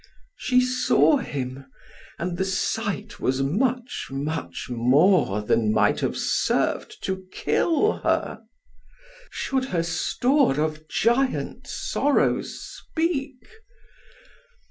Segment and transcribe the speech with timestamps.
[0.35, 1.65] She saw him,
[2.17, 8.41] and the sight was much much more Than might have serv'd to kill her:
[9.29, 13.47] should her store Of giant sorrows speak?